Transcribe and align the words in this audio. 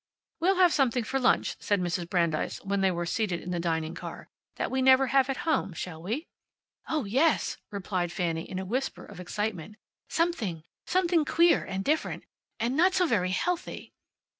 "We'll 0.39 0.55
have 0.55 0.73
something 0.73 1.03
for 1.03 1.19
lunch," 1.19 1.55
said 1.59 1.79
Mrs. 1.79 2.09
Brandeis 2.09 2.57
when 2.63 2.81
they 2.81 2.89
were 2.89 3.05
seated 3.05 3.39
in 3.39 3.51
the 3.51 3.59
dining 3.59 3.93
car, 3.93 4.29
"that 4.55 4.71
we 4.71 4.81
never 4.81 5.05
have 5.05 5.29
at 5.29 5.45
home, 5.45 5.73
shall 5.73 6.01
we?" 6.01 6.25
"Oh, 6.89 7.05
yes!" 7.05 7.57
replied 7.69 8.11
Fanny 8.11 8.49
in 8.49 8.57
a 8.57 8.65
whisper 8.65 9.05
of 9.05 9.19
excitement. 9.19 9.75
"Something 10.09 10.63
something 10.87 11.23
queer, 11.23 11.63
and 11.63 11.83
different, 11.85 12.23
and 12.59 12.75
not 12.75 12.95
so 12.95 13.05
very 13.05 13.29
healthy!" 13.29 13.93